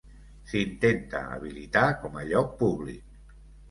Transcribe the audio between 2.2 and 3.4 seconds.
a lloc públic.